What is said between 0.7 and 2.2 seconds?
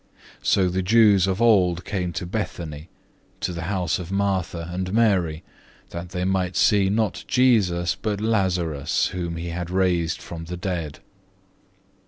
Jews of old came